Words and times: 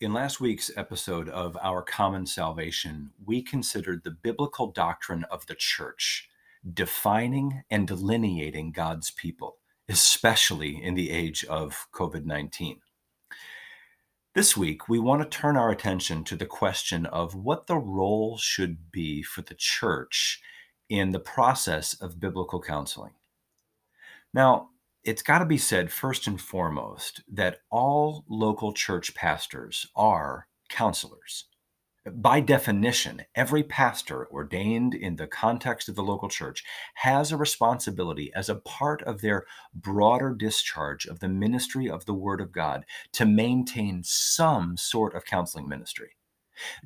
In 0.00 0.14
last 0.14 0.40
week's 0.40 0.70
episode 0.78 1.28
of 1.28 1.58
Our 1.60 1.82
Common 1.82 2.24
Salvation, 2.24 3.10
we 3.26 3.42
considered 3.42 4.02
the 4.02 4.10
biblical 4.10 4.68
doctrine 4.68 5.24
of 5.24 5.44
the 5.44 5.54
church, 5.54 6.26
defining 6.72 7.64
and 7.70 7.86
delineating 7.86 8.72
God's 8.72 9.10
people, 9.10 9.58
especially 9.90 10.82
in 10.82 10.94
the 10.94 11.10
age 11.10 11.44
of 11.44 11.86
COVID 11.92 12.24
19. 12.24 12.80
This 14.34 14.56
week, 14.56 14.88
we 14.88 14.98
want 14.98 15.20
to 15.20 15.38
turn 15.38 15.58
our 15.58 15.70
attention 15.70 16.24
to 16.24 16.36
the 16.36 16.46
question 16.46 17.04
of 17.04 17.34
what 17.34 17.66
the 17.66 17.76
role 17.76 18.38
should 18.38 18.90
be 18.90 19.22
for 19.22 19.42
the 19.42 19.54
church 19.54 20.40
in 20.88 21.10
the 21.10 21.20
process 21.20 21.92
of 21.92 22.18
biblical 22.18 22.62
counseling. 22.62 23.12
Now, 24.32 24.70
it's 25.04 25.22
got 25.22 25.38
to 25.38 25.46
be 25.46 25.58
said 25.58 25.90
first 25.90 26.26
and 26.26 26.40
foremost 26.40 27.22
that 27.32 27.60
all 27.70 28.24
local 28.28 28.72
church 28.72 29.14
pastors 29.14 29.86
are 29.96 30.46
counselors. 30.68 31.46
By 32.06 32.40
definition, 32.40 33.22
every 33.34 33.62
pastor 33.62 34.26
ordained 34.30 34.94
in 34.94 35.16
the 35.16 35.26
context 35.26 35.88
of 35.88 35.96
the 35.96 36.02
local 36.02 36.30
church 36.30 36.64
has 36.94 37.30
a 37.30 37.36
responsibility 37.36 38.32
as 38.34 38.48
a 38.48 38.54
part 38.54 39.02
of 39.02 39.20
their 39.20 39.44
broader 39.74 40.34
discharge 40.34 41.04
of 41.06 41.20
the 41.20 41.28
ministry 41.28 41.90
of 41.90 42.06
the 42.06 42.14
Word 42.14 42.40
of 42.40 42.52
God 42.52 42.86
to 43.12 43.26
maintain 43.26 44.02
some 44.02 44.78
sort 44.78 45.14
of 45.14 45.26
counseling 45.26 45.68
ministry. 45.68 46.16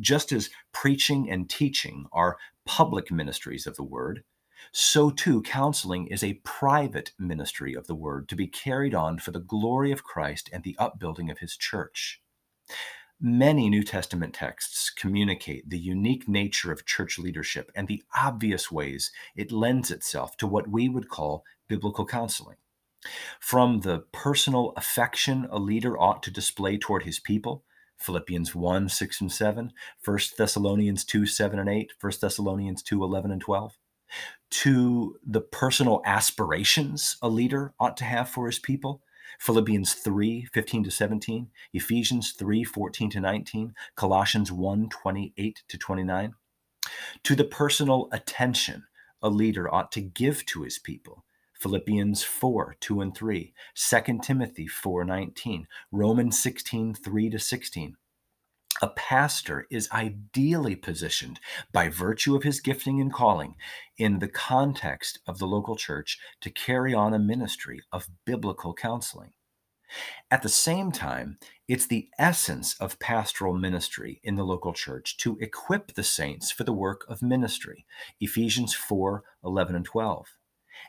Just 0.00 0.32
as 0.32 0.50
preaching 0.72 1.30
and 1.30 1.48
teaching 1.48 2.06
are 2.12 2.38
public 2.64 3.10
ministries 3.10 3.66
of 3.66 3.76
the 3.76 3.84
Word, 3.84 4.24
so 4.70 5.10
too 5.10 5.42
counseling 5.42 6.06
is 6.06 6.22
a 6.22 6.40
private 6.44 7.12
ministry 7.18 7.74
of 7.74 7.86
the 7.86 7.94
word 7.94 8.28
to 8.28 8.36
be 8.36 8.46
carried 8.46 8.94
on 8.94 9.18
for 9.18 9.30
the 9.32 9.40
glory 9.40 9.90
of 9.90 10.04
Christ 10.04 10.48
and 10.52 10.62
the 10.62 10.76
upbuilding 10.78 11.30
of 11.30 11.38
his 11.38 11.56
church. 11.56 12.22
Many 13.20 13.70
New 13.70 13.84
Testament 13.84 14.34
texts 14.34 14.90
communicate 14.90 15.70
the 15.70 15.78
unique 15.78 16.26
nature 16.26 16.72
of 16.72 16.84
church 16.84 17.18
leadership 17.18 17.70
and 17.74 17.86
the 17.86 18.02
obvious 18.16 18.70
ways 18.70 19.12
it 19.36 19.52
lends 19.52 19.90
itself 19.90 20.36
to 20.38 20.46
what 20.46 20.68
we 20.68 20.88
would 20.88 21.08
call 21.08 21.44
biblical 21.68 22.04
counseling. 22.04 22.56
From 23.40 23.80
the 23.80 24.00
personal 24.12 24.72
affection 24.76 25.46
a 25.50 25.58
leader 25.58 25.98
ought 26.00 26.22
to 26.24 26.30
display 26.30 26.78
toward 26.78 27.04
his 27.04 27.20
people, 27.20 27.64
Philippians 27.96 28.54
1 28.54 28.88
6 28.88 29.20
and 29.20 29.32
7, 29.32 29.72
1 30.04 30.18
Thessalonians 30.36 31.04
2 31.04 31.26
7 31.26 31.58
and 31.58 31.68
8, 31.68 31.92
1 32.00 32.12
Thessalonians 32.20 32.82
2 32.82 33.04
11 33.04 33.30
and 33.30 33.40
12, 33.40 33.78
to 34.50 35.16
the 35.26 35.40
personal 35.40 36.02
aspirations 36.04 37.16
a 37.22 37.28
leader 37.28 37.72
ought 37.80 37.96
to 37.98 38.04
have 38.04 38.28
for 38.28 38.46
his 38.46 38.58
people. 38.58 39.02
Philippians 39.38 39.94
3 39.94 40.46
15 40.52 40.84
to 40.84 40.90
17, 40.90 41.48
Ephesians 41.72 42.32
3 42.32 42.64
14 42.64 43.10
to 43.10 43.20
19, 43.20 43.74
Colossians 43.96 44.52
1 44.52 44.88
28 44.88 45.62
to 45.68 45.78
29. 45.78 46.34
To 47.24 47.34
the 47.34 47.44
personal 47.44 48.08
attention 48.12 48.84
a 49.22 49.30
leader 49.30 49.72
ought 49.72 49.92
to 49.92 50.00
give 50.00 50.44
to 50.46 50.62
his 50.62 50.78
people. 50.78 51.24
Philippians 51.54 52.24
4 52.24 52.76
2 52.80 53.00
and 53.00 53.16
3, 53.16 53.54
2 53.74 54.18
Timothy 54.22 54.66
4 54.66 55.04
19, 55.04 55.68
Romans 55.92 56.38
16 56.38 56.94
3 56.94 57.30
to 57.30 57.38
16, 57.38 57.96
a 58.82 58.88
pastor 58.88 59.66
is 59.70 59.88
ideally 59.92 60.74
positioned 60.74 61.38
by 61.72 61.88
virtue 61.88 62.34
of 62.34 62.42
his 62.42 62.60
gifting 62.60 63.00
and 63.00 63.12
calling 63.12 63.54
in 63.96 64.18
the 64.18 64.28
context 64.28 65.20
of 65.26 65.38
the 65.38 65.46
local 65.46 65.76
church 65.76 66.18
to 66.40 66.50
carry 66.50 66.92
on 66.92 67.14
a 67.14 67.18
ministry 67.18 67.80
of 67.92 68.08
biblical 68.26 68.74
counseling. 68.74 69.32
At 70.30 70.42
the 70.42 70.48
same 70.48 70.90
time, 70.90 71.38
it's 71.68 71.86
the 71.86 72.08
essence 72.18 72.74
of 72.80 72.98
pastoral 72.98 73.54
ministry 73.54 74.20
in 74.24 74.34
the 74.34 74.44
local 74.44 74.72
church 74.72 75.16
to 75.18 75.38
equip 75.40 75.94
the 75.94 76.02
saints 76.02 76.50
for 76.50 76.64
the 76.64 76.72
work 76.72 77.04
of 77.08 77.22
ministry. 77.22 77.86
Ephesians 78.20 78.74
4 78.74 79.22
11 79.44 79.76
and 79.76 79.84
12. 79.84 80.26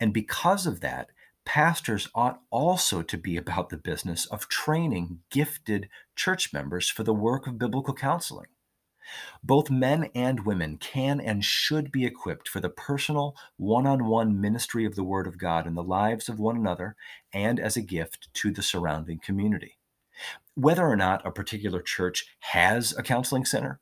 And 0.00 0.12
because 0.12 0.66
of 0.66 0.80
that, 0.80 1.10
pastors 1.46 2.10
ought 2.14 2.42
also 2.50 3.00
to 3.00 3.16
be 3.16 3.38
about 3.38 3.70
the 3.70 3.78
business 3.78 4.26
of 4.26 4.48
training 4.48 5.20
gifted 5.30 5.88
church 6.14 6.52
members 6.52 6.90
for 6.90 7.04
the 7.04 7.14
work 7.14 7.46
of 7.46 7.58
biblical 7.58 7.94
counseling. 7.94 8.48
Both 9.42 9.70
men 9.70 10.10
and 10.14 10.44
women 10.44 10.76
can 10.76 11.20
and 11.20 11.44
should 11.44 11.92
be 11.92 12.04
equipped 12.04 12.48
for 12.48 12.58
the 12.58 12.68
personal, 12.68 13.36
one 13.56 13.86
on 13.86 14.06
one 14.06 14.40
ministry 14.40 14.84
of 14.84 14.96
the 14.96 15.04
Word 15.04 15.28
of 15.28 15.38
God 15.38 15.66
in 15.66 15.74
the 15.74 15.82
lives 15.82 16.28
of 16.28 16.40
one 16.40 16.56
another 16.56 16.96
and 17.32 17.60
as 17.60 17.76
a 17.76 17.82
gift 17.82 18.28
to 18.34 18.50
the 18.50 18.62
surrounding 18.62 19.20
community. 19.20 19.78
Whether 20.54 20.84
or 20.84 20.96
not 20.96 21.24
a 21.24 21.30
particular 21.30 21.80
church 21.80 22.26
has 22.40 22.92
a 22.98 23.02
counseling 23.02 23.44
center, 23.44 23.80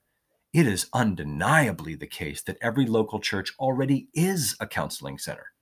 it 0.53 0.67
is 0.67 0.91
undeniably 0.93 1.95
the 1.95 2.07
case 2.07 2.43
that 2.43 2.59
every 2.61 2.85
local 2.85 3.21
church 3.21 3.55
already 3.59 4.09
is 4.13 4.55
a 4.61 4.67
counseling 4.67 5.17
center. 5.17 5.54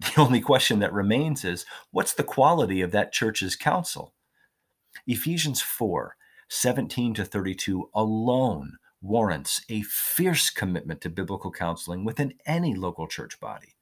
The 0.14 0.20
only 0.20 0.40
question 0.40 0.78
that 0.78 0.92
remains 0.92 1.44
is 1.44 1.66
what's 1.90 2.14
the 2.14 2.22
quality 2.22 2.80
of 2.82 2.92
that 2.92 3.12
church's 3.12 3.56
counsel? 3.56 4.14
Ephesians 5.06 5.60
4 5.60 6.16
17 6.50 7.14
to 7.14 7.24
32 7.24 7.90
alone 7.94 8.78
warrants 9.02 9.64
a 9.68 9.82
fierce 9.82 10.50
commitment 10.50 11.00
to 11.02 11.10
biblical 11.10 11.50
counseling 11.50 12.04
within 12.04 12.34
any 12.46 12.74
local 12.74 13.06
church 13.06 13.38
body. 13.38 13.76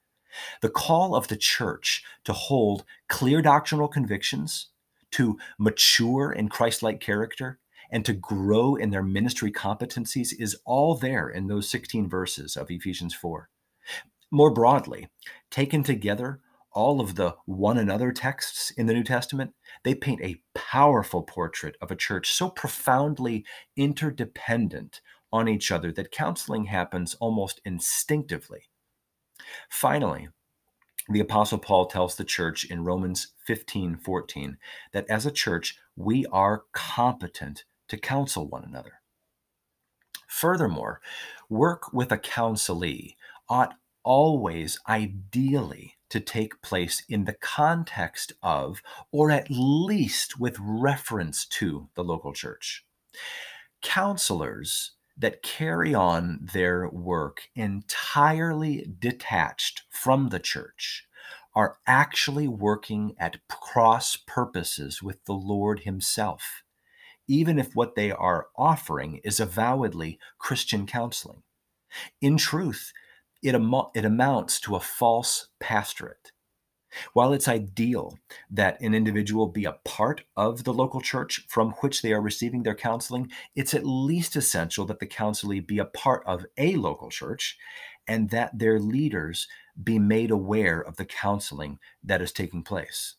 The 0.62 0.68
call 0.68 1.14
of 1.14 1.28
the 1.28 1.36
church 1.36 2.02
to 2.24 2.32
hold 2.32 2.84
clear 3.08 3.40
doctrinal 3.40 3.88
convictions, 3.88 4.68
to 5.12 5.38
mature 5.58 6.32
in 6.32 6.48
Christ 6.48 6.82
like 6.82 7.00
character, 7.00 7.60
and 7.90 8.04
to 8.04 8.12
grow 8.12 8.74
in 8.74 8.90
their 8.90 9.02
ministry 9.02 9.52
competencies 9.52 10.34
is 10.38 10.56
all 10.64 10.96
there 10.96 11.28
in 11.28 11.46
those 11.46 11.68
16 11.68 12.08
verses 12.08 12.56
of 12.56 12.70
Ephesians 12.70 13.14
4. 13.14 13.48
More 14.30 14.50
broadly, 14.50 15.08
taken 15.50 15.82
together, 15.82 16.40
all 16.72 17.00
of 17.00 17.14
the 17.14 17.36
one 17.46 17.78
another 17.78 18.12
texts 18.12 18.70
in 18.70 18.86
the 18.86 18.92
New 18.92 19.04
Testament, 19.04 19.54
they 19.82 19.94
paint 19.94 20.20
a 20.20 20.42
powerful 20.54 21.22
portrait 21.22 21.76
of 21.80 21.90
a 21.90 21.96
church 21.96 22.32
so 22.32 22.50
profoundly 22.50 23.46
interdependent 23.76 25.00
on 25.32 25.48
each 25.48 25.70
other 25.72 25.92
that 25.92 26.10
counseling 26.10 26.66
happens 26.66 27.14
almost 27.14 27.60
instinctively. 27.64 28.68
Finally, 29.70 30.28
the 31.08 31.20
apostle 31.20 31.58
Paul 31.58 31.86
tells 31.86 32.16
the 32.16 32.24
church 32.24 32.64
in 32.64 32.84
Romans 32.84 33.28
15:14 33.46 34.58
that 34.92 35.08
as 35.08 35.24
a 35.24 35.30
church, 35.30 35.78
we 35.94 36.26
are 36.26 36.64
competent 36.72 37.64
to 37.88 37.96
counsel 37.96 38.48
one 38.48 38.64
another. 38.64 39.00
Furthermore, 40.26 41.00
work 41.48 41.92
with 41.92 42.10
a 42.10 42.18
counselee 42.18 43.16
ought 43.48 43.78
always 44.06 44.78
ideally 44.88 45.94
to 46.08 46.20
take 46.20 46.62
place 46.62 47.02
in 47.08 47.24
the 47.24 47.34
context 47.34 48.32
of, 48.40 48.80
or 49.10 49.30
at 49.32 49.48
least 49.50 50.38
with 50.38 50.56
reference 50.60 51.44
to, 51.44 51.88
the 51.96 52.04
local 52.04 52.32
church. 52.32 52.86
Counselors 53.82 54.92
that 55.18 55.42
carry 55.42 55.92
on 55.92 56.48
their 56.52 56.88
work 56.88 57.48
entirely 57.56 58.86
detached 58.98 59.82
from 59.90 60.28
the 60.28 60.38
church 60.38 61.08
are 61.54 61.78
actually 61.86 62.46
working 62.46 63.14
at 63.18 63.40
cross 63.48 64.16
purposes 64.16 65.02
with 65.02 65.24
the 65.24 65.32
Lord 65.32 65.80
Himself, 65.80 66.62
even 67.26 67.58
if 67.58 67.74
what 67.74 67.96
they 67.96 68.12
are 68.12 68.48
offering 68.56 69.20
is 69.24 69.40
avowedly 69.40 70.18
Christian 70.38 70.86
counseling. 70.86 71.42
In 72.20 72.36
truth, 72.36 72.92
it, 73.46 73.54
am- 73.54 73.74
it 73.94 74.04
amounts 74.04 74.60
to 74.60 74.76
a 74.76 74.80
false 74.80 75.48
pastorate. 75.60 76.32
While 77.12 77.32
it's 77.32 77.48
ideal 77.48 78.18
that 78.50 78.80
an 78.80 78.94
individual 78.94 79.48
be 79.48 79.64
a 79.64 79.78
part 79.84 80.22
of 80.36 80.64
the 80.64 80.72
local 80.72 81.00
church 81.00 81.44
from 81.48 81.72
which 81.80 82.00
they 82.00 82.12
are 82.12 82.22
receiving 82.22 82.62
their 82.62 82.74
counseling, 82.74 83.30
it's 83.54 83.74
at 83.74 83.86
least 83.86 84.34
essential 84.36 84.86
that 84.86 84.98
the 84.98 85.06
counselee 85.06 85.66
be 85.66 85.78
a 85.78 85.84
part 85.84 86.22
of 86.26 86.46
a 86.56 86.76
local 86.76 87.10
church 87.10 87.58
and 88.08 88.30
that 88.30 88.58
their 88.58 88.78
leaders 88.78 89.46
be 89.82 89.98
made 89.98 90.30
aware 90.30 90.80
of 90.80 90.96
the 90.96 91.04
counseling 91.04 91.78
that 92.02 92.22
is 92.22 92.32
taking 92.32 92.62
place. 92.62 93.16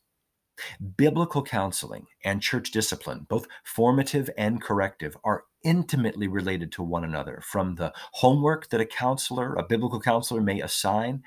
Biblical 0.95 1.43
counseling 1.43 2.07
and 2.23 2.41
church 2.41 2.71
discipline, 2.71 3.25
both 3.29 3.47
formative 3.63 4.29
and 4.37 4.61
corrective, 4.61 5.17
are 5.23 5.43
intimately 5.63 6.27
related 6.27 6.71
to 6.73 6.83
one 6.83 7.03
another 7.03 7.41
from 7.43 7.75
the 7.75 7.93
homework 8.13 8.69
that 8.69 8.81
a 8.81 8.85
counselor, 8.85 9.55
a 9.55 9.63
biblical 9.63 9.99
counselor, 9.99 10.41
may 10.41 10.61
assign 10.61 11.23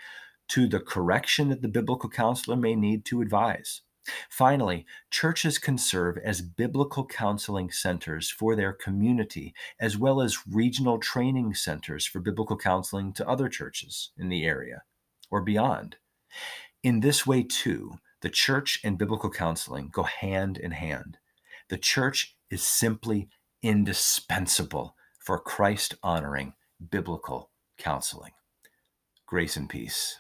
to 0.48 0.66
the 0.66 0.80
correction 0.80 1.48
that 1.48 1.62
the 1.62 1.68
biblical 1.68 2.10
counselor 2.10 2.56
may 2.56 2.74
need 2.74 3.04
to 3.04 3.20
advise. 3.20 3.82
Finally, 4.28 4.86
churches 5.10 5.58
can 5.58 5.78
serve 5.78 6.18
as 6.18 6.40
biblical 6.40 7.06
counseling 7.06 7.70
centers 7.70 8.30
for 8.30 8.56
their 8.56 8.72
community, 8.72 9.54
as 9.78 9.96
well 9.96 10.20
as 10.20 10.46
regional 10.50 10.98
training 10.98 11.54
centers 11.54 12.06
for 12.06 12.18
biblical 12.18 12.56
counseling 12.56 13.12
to 13.12 13.28
other 13.28 13.48
churches 13.48 14.10
in 14.16 14.28
the 14.28 14.44
area 14.44 14.82
or 15.30 15.42
beyond. 15.42 15.96
In 16.82 17.00
this 17.00 17.26
way, 17.26 17.42
too, 17.42 17.92
the 18.22 18.30
church 18.30 18.80
and 18.84 18.98
biblical 18.98 19.30
counseling 19.30 19.88
go 19.90 20.02
hand 20.02 20.58
in 20.58 20.72
hand. 20.72 21.18
The 21.68 21.78
church 21.78 22.36
is 22.50 22.62
simply 22.62 23.28
indispensable 23.62 24.94
for 25.18 25.38
Christ 25.38 25.94
honoring 26.02 26.54
biblical 26.90 27.50
counseling. 27.78 28.32
Grace 29.26 29.56
and 29.56 29.68
peace. 29.68 30.18